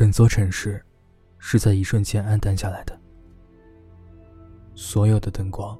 [0.00, 0.82] 整座城市
[1.36, 2.98] 是在一瞬间暗淡下来的，
[4.74, 5.78] 所有的灯光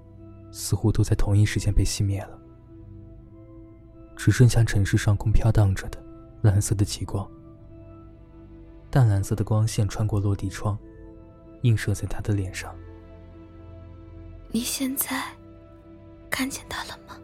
[0.52, 2.38] 似乎都在同一时间被熄灭了，
[4.14, 5.98] 只剩下城市上空飘荡着的
[6.42, 7.26] 蓝色的极光。
[8.90, 10.78] 淡蓝色的光线穿过落地窗，
[11.62, 12.76] 映射在他的脸上。
[14.50, 15.24] 你现在
[16.28, 17.16] 看见他了吗？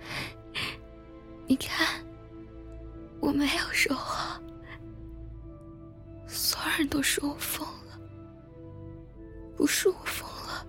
[1.46, 2.02] 你看，
[3.20, 4.53] 我没有说谎，所有
[6.78, 7.98] 人都说我疯了，
[9.56, 10.66] 不是我疯了，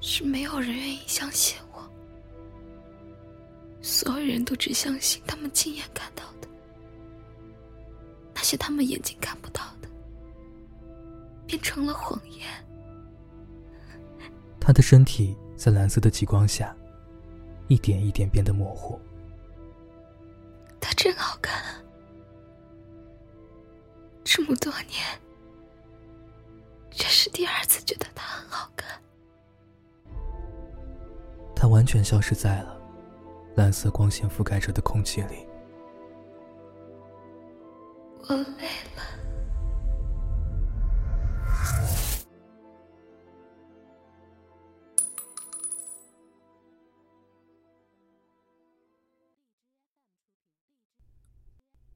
[0.00, 1.90] 是没有人愿意相信我，
[3.80, 6.48] 所有人都只相信他们亲眼看到的，
[8.34, 9.88] 那些他们眼睛看不到的，
[11.46, 12.46] 变成了谎言。
[14.60, 16.74] 他的身体在蓝色的极光下。
[17.70, 18.98] 一点一点变得模糊。
[20.80, 21.62] 他真好看，
[24.30, 25.02] 这么多年，
[26.90, 29.00] 这是第二次觉得他很好看。
[31.56, 32.78] 他完全消失在了
[33.56, 35.48] 蓝色光线覆盖着的空气里。
[38.28, 39.02] 我累了。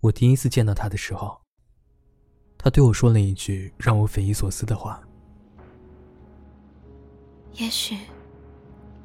[0.00, 1.41] 我第一次见到他的时候，
[2.62, 5.02] 他对我说了一句让我匪夷所思的话
[7.54, 7.98] ：“也许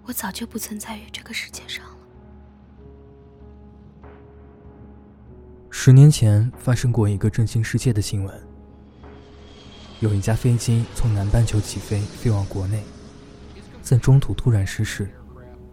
[0.05, 1.97] 我早就不存在于这个世界上了。”
[5.71, 8.47] 十年前发生过一个震惊世界的新闻：
[10.01, 12.83] 有一架飞机从南半球起飞，飞往国内，
[13.81, 15.09] 在中途突然失事，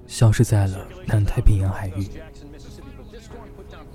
[0.06, 2.08] 消失在了南太平洋海域。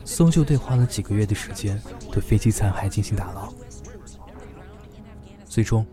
[0.06, 3.52] 搜救队花了几个月的时间，对飞机残骸进行打捞，
[5.50, 5.83] 最终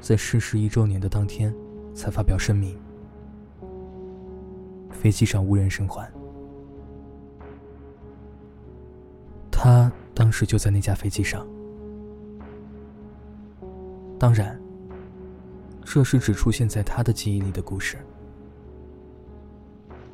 [0.00, 1.52] 在逝世一周年的当天，
[1.92, 2.78] 才发表声明：
[4.90, 6.08] 飞机上无人生还。
[9.50, 11.44] 他当时就在那架飞机上。
[14.20, 14.60] 当然，
[15.84, 17.98] 这是只出现在他的记忆里的故事。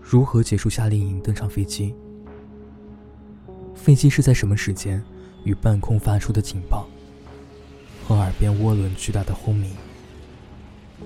[0.01, 1.95] 如何结束夏令营，登上飞机？
[3.75, 5.03] 飞机是在什么时间
[5.45, 6.89] 与半空发出的警报，
[8.11, 9.71] 和耳边涡轮巨大的轰鸣，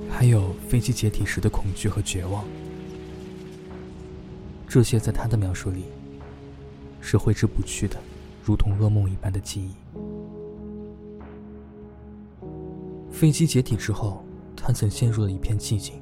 [0.09, 2.42] 还有飞机解体时的恐惧和绝望，
[4.66, 5.84] 这些在他的描述里
[7.03, 7.98] 是挥之不去的，
[8.42, 9.75] 如同噩梦一般的记忆。
[13.12, 14.25] 飞机解体之后，
[14.56, 16.00] 他曾陷入了一片寂静，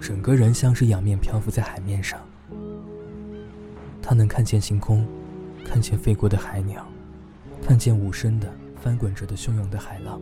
[0.00, 2.18] 整个人像是仰面漂浮在海面上，
[4.00, 5.06] 他能看见星空。
[5.62, 6.84] 看见飞过的海鸟，
[7.62, 8.50] 看见无声的
[8.80, 10.20] 翻滚着的汹涌的海浪，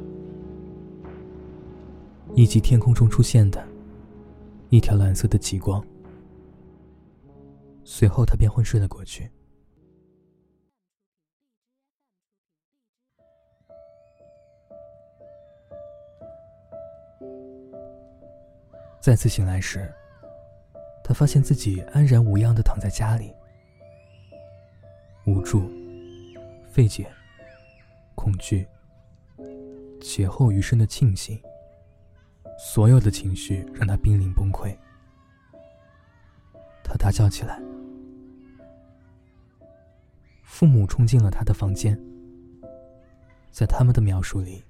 [2.35, 3.65] 以及天空中出现的
[4.69, 5.83] 一条蓝色的极光。
[7.85, 9.31] 随后，他便昏睡了过去。
[19.01, 19.91] 再次醒来时，
[21.03, 23.33] 他发现自己安然无恙的躺在家里。
[25.27, 25.71] 无助、
[26.71, 27.07] 费解、
[28.19, 28.67] 恐惧、
[30.01, 31.41] 劫后余生的庆幸，
[32.59, 34.77] 所有的情绪让他濒临崩溃。
[36.83, 37.62] 他大叫起来，
[40.43, 41.97] 父母冲进了他的房间。
[43.53, 44.65] 在他们的描述里，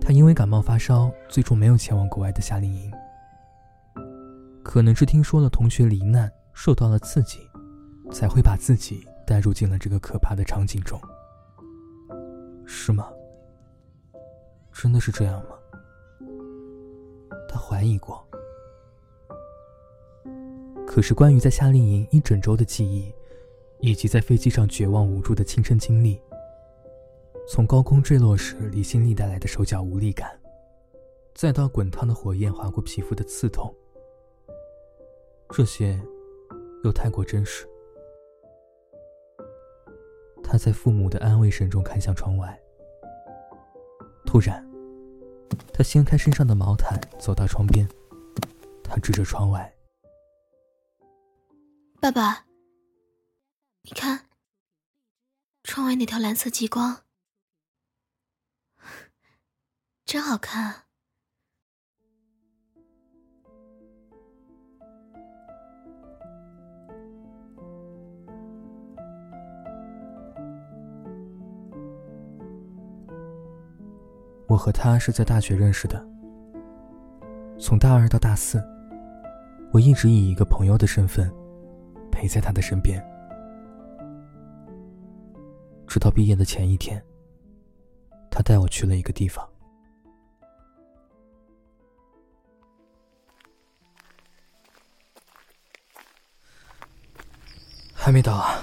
[0.00, 2.92] 他因为感冒发烧，最终没有前往国外的夏令营。
[4.62, 7.40] 可能是听说了同学罹难，受到了刺激，
[8.12, 9.04] 才会把自己。
[9.26, 10.98] 带入进了这个可怕的场景中，
[12.88, 13.12] 是吗？
[14.72, 15.58] 真的是这样吗？
[17.46, 18.26] 他怀疑过。
[20.86, 23.14] 可是关于在夏令营一整周的记忆，
[23.80, 26.18] 以及在飞机上绝望无助的亲身经历，
[27.46, 30.40] 从高空坠落时离心力带来的手脚无力感，
[31.34, 33.70] 再到滚烫的火焰划过皮肤的刺痛，
[35.50, 36.00] 这些
[36.84, 37.68] 又太过真实。
[40.42, 42.58] 他在父母的安慰声中看向窗外。
[44.28, 44.62] 突然，
[45.72, 47.88] 他掀开身上的毛毯，走到窗边。
[48.84, 49.74] 他指着窗外
[51.98, 52.44] ：“爸爸，
[53.84, 54.28] 你看，
[55.62, 57.04] 窗外那条蓝色极光，
[60.04, 60.84] 真好看。”
[74.48, 76.02] 我和他是在大学认识的，
[77.60, 78.58] 从大二到大四，
[79.74, 81.30] 我一直以一个朋友的身份
[82.10, 82.98] 陪在他的身边，
[85.86, 87.04] 直到毕业的前一天，
[88.30, 89.46] 他带我去了一个地方。
[97.92, 98.62] 还没到啊？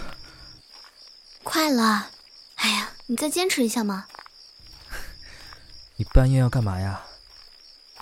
[1.43, 2.09] 快了！
[2.55, 4.07] 哎呀，你再坚持一下嘛！
[5.97, 7.01] 你半夜要干嘛呀？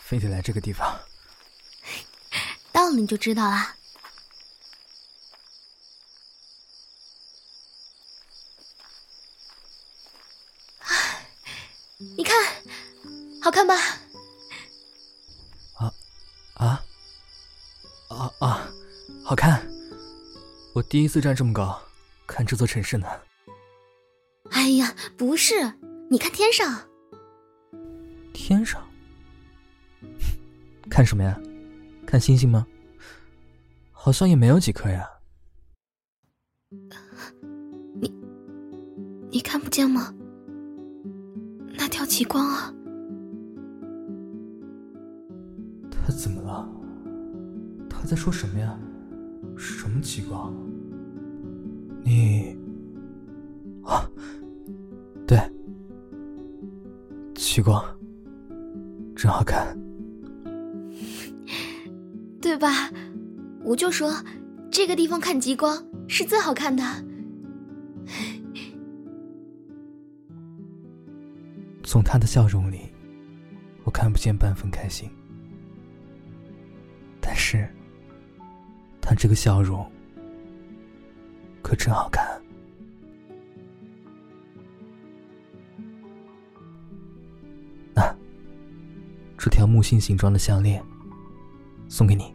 [0.01, 0.99] 非得来这个地方？
[2.73, 3.75] 到了你就知道啦。
[12.17, 12.35] 你看，
[13.41, 13.75] 好看吧？
[15.75, 15.93] 啊
[16.55, 16.83] 啊
[18.09, 18.69] 啊啊！
[19.23, 19.65] 好看！
[20.73, 21.81] 我第一次站这么高，
[22.27, 23.07] 看这座城市呢。
[24.51, 25.79] 哎呀，不是，
[26.09, 26.89] 你看天上。
[28.53, 28.79] 天上？
[30.87, 31.39] 看什么呀？
[32.05, 32.67] 看星星吗？
[33.91, 35.09] 好像也没有几颗呀。
[37.99, 38.13] 你，
[39.31, 40.13] 你看不见吗？
[41.75, 42.71] 那条极光啊！
[45.89, 46.69] 他怎么了？
[47.89, 48.77] 他在说什么呀？
[49.57, 50.53] 什么极光？
[52.03, 52.55] 你
[53.83, 54.07] 啊，
[55.25, 55.39] 对，
[57.33, 57.83] 极光，
[59.23, 59.65] 真好看，
[62.41, 62.91] 对吧？
[63.63, 64.13] 我就说，
[64.69, 66.83] 这个地方看极光是最好看的。
[71.85, 72.91] 从他的笑容里，
[73.85, 75.09] 我看不见半分开心，
[77.21, 77.65] 但是。
[78.99, 79.89] 他这个笑容
[81.61, 82.32] 可真好看。
[89.43, 90.81] 这条木星形状的项链
[91.89, 92.33] 送给你，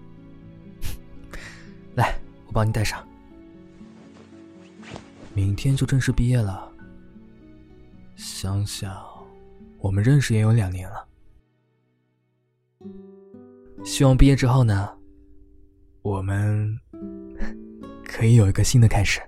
[1.94, 2.14] 来，
[2.44, 3.02] 我帮你戴上。
[5.32, 6.70] 明天就正式毕业了，
[8.14, 8.94] 想想
[9.78, 11.08] 我们认识也有两年了，
[13.82, 14.94] 希望毕业之后呢。
[16.02, 16.78] 我们
[18.04, 19.18] 可以有一个新的开始。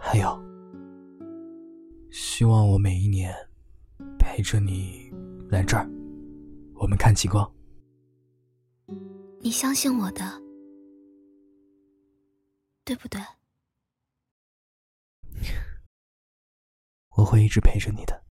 [0.00, 0.36] 还有，
[2.10, 3.32] 希望我每一年
[4.18, 5.12] 陪着你
[5.48, 5.88] 来这儿，
[6.74, 7.50] 我们看极光。
[9.40, 10.24] 你相信我的，
[12.84, 13.20] 对不对？
[17.16, 18.24] 我会一直陪着你的。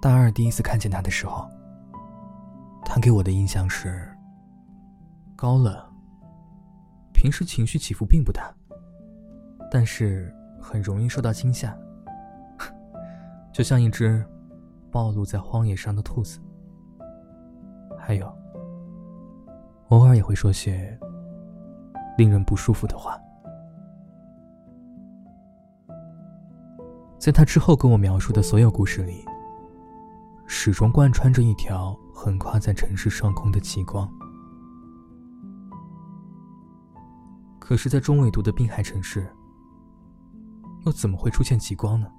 [0.00, 1.46] 大二第一次看见他的时候，
[2.84, 4.08] 他给我的印象是
[5.40, 5.72] 高冷，
[7.14, 8.52] 平时情绪起伏并不大，
[9.70, 11.78] 但是很容易受到惊吓，
[13.54, 14.26] 就像一只
[14.90, 16.40] 暴露在荒野上的兔子。
[17.96, 18.26] 还有，
[19.90, 20.98] 偶尔也会说些
[22.16, 23.16] 令人不舒服的话。
[27.16, 29.24] 在他之后跟我描述的所有故事里。
[30.50, 34.10] 始终贯穿着一条横跨在城市上空的极光。
[37.68, 39.30] 可是，在中纬度的滨海城市，
[40.86, 42.10] 又怎么会出现极光呢？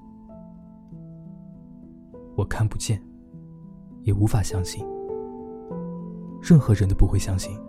[2.38, 3.04] 我看不见，
[4.04, 4.86] 也无法相信，
[6.40, 7.60] 任何人都不会相信。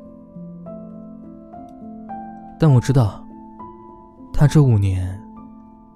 [2.58, 3.26] 但我知道，
[4.30, 5.18] 他这五年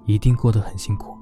[0.07, 1.15] 一定过得很辛苦。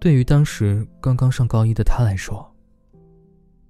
[0.00, 2.52] 对于当时刚刚上高一的他来说，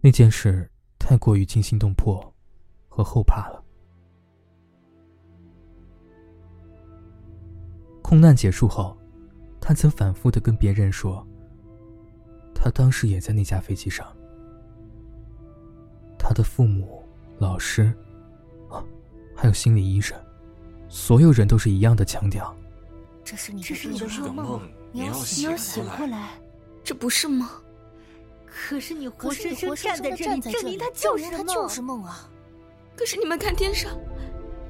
[0.01, 0.67] 那件事
[0.99, 2.35] 太过于惊心动魄
[2.89, 3.62] 和后怕了。
[8.13, 8.95] 空难结束后，
[9.59, 11.27] 他曾反复的跟别人说，
[12.55, 14.07] 他当时也在那架飞机上。
[16.19, 17.03] 他的父母、
[17.39, 17.91] 老师，
[18.69, 18.85] 啊，
[19.35, 20.15] 还有心理医生，
[20.91, 22.55] 所有人都是一样的强调。
[23.25, 24.61] 这是你的噩梦，
[24.93, 26.33] 你要醒过来。
[26.85, 27.49] 这不是梦。
[28.45, 31.17] 可是你活生生站在这里，证明它就
[31.67, 32.29] 是梦啊！
[32.95, 33.91] 可是你们看天上，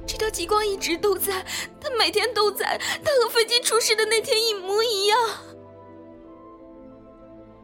[0.05, 1.45] 这条极光一直都在，
[1.79, 5.17] 它每天都在，它和飞机出事的那天一模一样。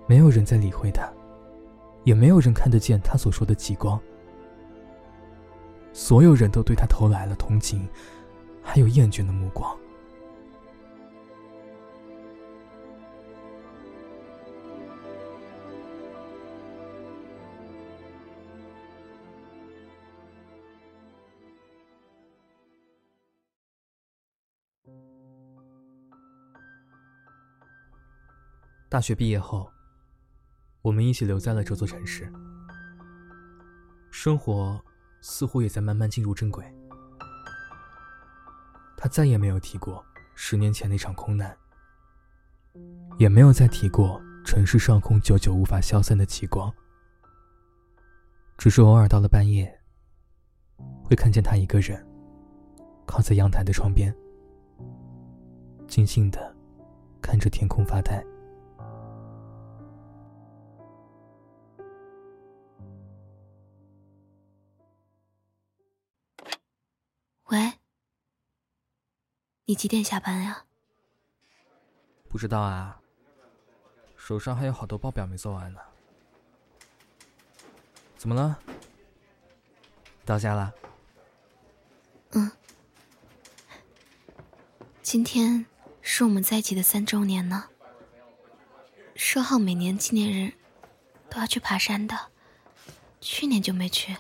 [0.08, 1.08] 没有人在理会他，
[2.04, 4.00] 也没有人看得见他所说的极光。
[5.94, 7.88] 所有人都对他投来了同情，
[8.64, 9.78] 还有厌倦的目光。
[28.90, 29.72] 大学毕业后，
[30.82, 32.28] 我们一起留在了这座城市，
[34.10, 34.84] 生活
[35.22, 36.66] 似乎也在慢慢进入正轨。
[38.98, 40.04] 他再也没有提过
[40.34, 41.56] 十年前那场空难，
[43.20, 46.74] 也没有再提过城市上空久久无法消散的极光。
[48.58, 49.72] 只是偶尔到了半夜，
[51.04, 52.04] 会看见他一个人
[53.06, 54.12] 靠在阳台的窗边，
[55.88, 56.56] 静静的
[57.22, 58.26] 看着天空发呆。
[69.70, 70.66] 你几点下班呀？
[72.28, 73.00] 不知道啊，
[74.18, 75.80] 手上还有好多报表没做完呢。
[78.18, 78.60] 怎么了？
[80.26, 80.74] 到家了？
[82.32, 82.52] 嗯。
[85.04, 85.64] 今天
[86.02, 87.70] 是我们在一起的三周年呢。
[89.16, 90.52] 说好每年纪念日
[91.30, 92.32] 都要去爬山的，
[93.22, 94.18] 去年就没去。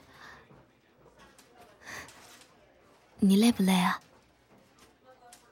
[3.17, 3.99] 你累不累啊？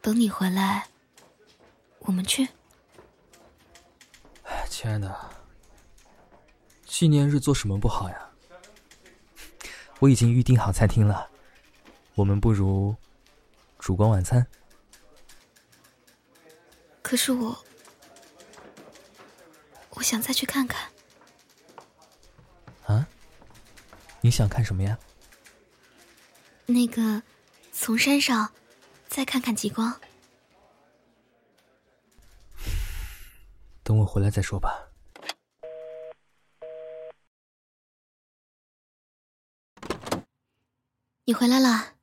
[0.07, 0.87] 等你回来，
[1.99, 2.47] 我们去。
[4.69, 5.13] 亲爱的，
[6.85, 8.29] 纪念日做什么不好呀？
[9.99, 11.29] 我已经预定好餐厅了，
[12.15, 12.95] 我们不如
[13.79, 14.47] 烛光晚餐。
[17.01, 17.61] 可是我，
[19.89, 20.89] 我想再去看看。
[22.85, 23.05] 啊？
[24.21, 24.97] 你想看什么呀？
[26.65, 27.21] 那个，
[27.73, 28.49] 从山上
[29.17, 29.99] 再看看极光。
[33.81, 34.89] 等我回来再说吧。
[41.25, 41.95] 你回来了，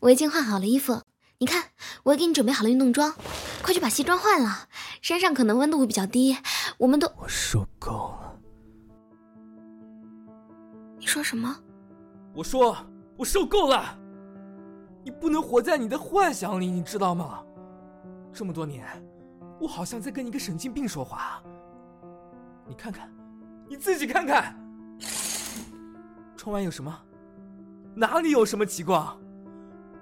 [0.00, 1.04] 我已经换好了衣服。
[1.38, 1.70] 你看，
[2.02, 3.14] 我也给你准备好了运动装，
[3.62, 4.68] 快去把西装换了。
[5.00, 6.36] 山上可能温度会比较低，
[6.76, 7.06] 我们都……
[7.16, 8.36] 我受够了。
[10.98, 11.56] 你说什么？
[12.34, 12.76] 我说
[13.16, 14.05] 我受够了。
[15.06, 17.40] 你不能活在你的幻想里，你知道吗？
[18.32, 18.84] 这么多年，
[19.60, 21.40] 我好像在跟一个神经病说话。
[22.66, 23.08] 你看看，
[23.68, 24.58] 你自己看看，
[26.36, 26.92] 窗外有什么？
[27.94, 29.16] 哪里有什么极光？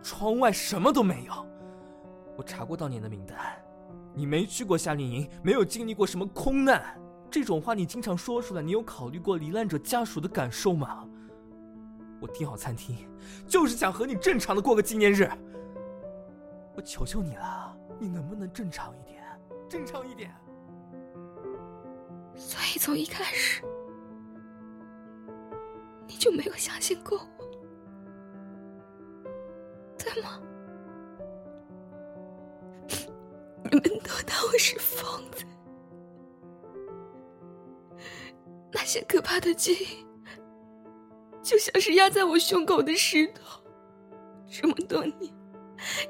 [0.03, 1.35] 窗外什么都没有。
[2.35, 3.37] 我查过当年的名单，
[4.15, 6.99] 你没去过夏令营，没有经历过什么空难，
[7.31, 11.07] 这种话你经常说出来，你有考虑过罹难者家属的感受吗？
[12.25, 12.97] 我订好餐厅，
[13.47, 15.31] 就是想和你正常的过个纪念日。
[16.75, 19.23] 我求求你了，你能不能正常一点？
[19.69, 20.35] 正常一点。
[22.35, 23.63] 所以从一开始，
[26.07, 27.29] 你就没有相信过我。
[29.99, 30.41] 对吗？
[33.71, 35.45] 你们都当我是疯子。
[38.73, 40.07] 那些可怕的记忆，
[41.45, 43.61] 就像是压在我胸口的石头，
[44.51, 45.33] 这么多年，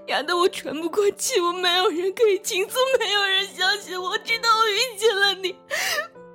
[0.06, 1.40] 压得我喘不过气。
[1.40, 4.16] 我没有人可以倾诉，没有人相信我。
[4.18, 5.56] 直到我遇见了你，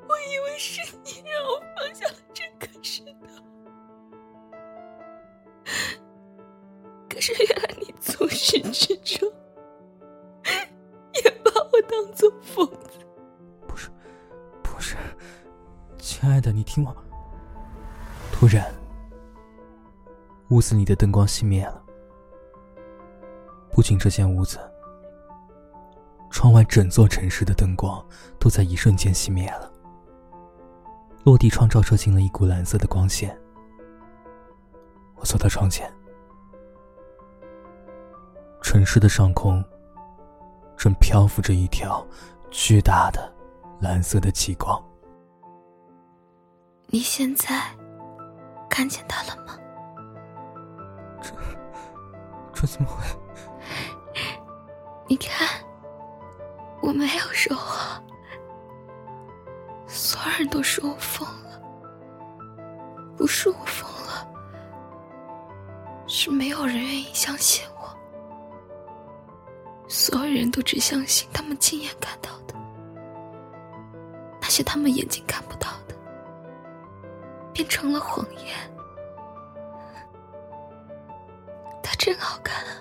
[0.06, 3.41] 我以为是你让我放下了这颗石头。
[7.10, 9.32] 可是原来你从始至终
[11.24, 13.00] 也把我当做疯子。
[13.65, 13.89] 不是，
[14.62, 14.98] 不是，
[15.98, 16.94] 亲爱的，你听我。
[18.32, 18.74] 突然，
[20.50, 21.82] 屋子里的灯光熄灭了。
[23.72, 24.60] 不仅这间屋子，
[26.32, 28.03] 窗外整座城市的灯光
[28.39, 29.72] 都在一瞬间熄灭了。
[31.24, 33.38] 落地窗照射进了一股蓝色的光线。
[35.15, 35.91] 我走到窗前。
[38.62, 39.63] 城市的上空，
[40.75, 42.06] 正漂浮着一条
[42.50, 43.32] 巨大的
[43.79, 44.84] 蓝色的极光。
[46.88, 47.62] 你现在
[48.70, 49.49] 看见它了吗？
[52.60, 53.06] 这怎么会？
[55.08, 55.48] 你看，
[56.82, 58.04] 我没有说谎，
[59.88, 61.62] 所有人都说我疯了，
[63.16, 64.28] 不是我疯了，
[66.06, 67.98] 是没有人愿意相信我。
[69.88, 72.54] 所有人都只相信他们亲眼看到的，
[74.42, 75.96] 那些他们眼睛看不到的，
[77.54, 78.54] 变成了谎言。
[82.00, 82.72] 真好看啊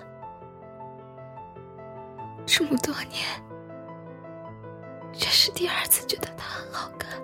[2.45, 3.27] 这么多年
[5.11, 7.21] 这是第二次觉得他很好看。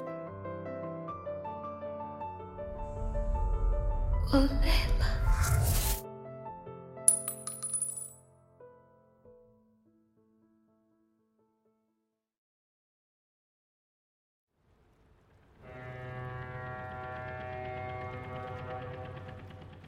[4.34, 5.06] 我累了。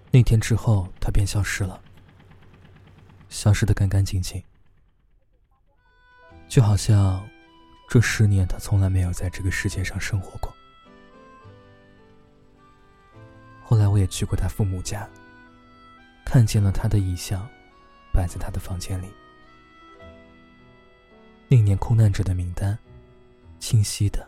[0.09, 1.81] 那天之后他便消失了。
[3.29, 4.41] 消失的干干净净，
[6.47, 7.27] 就好像
[7.89, 10.53] 这十年他从来没有在这个世界上生活过。
[13.63, 15.07] 后来我也去过他父母家，
[16.25, 17.45] 看见了他的遗像，
[18.13, 19.07] 摆在他的房间里。
[21.49, 22.77] 那年空难者的名单，
[23.59, 24.25] 清晰的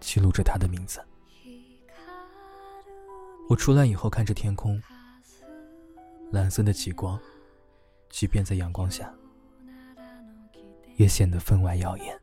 [0.00, 1.00] 记录着他的名字。
[3.48, 4.82] 我出来以后，看着天空，
[6.32, 7.20] 蓝色的极光，
[8.14, 9.12] 即便在阳光下
[10.94, 12.16] 也显得分外耀眼。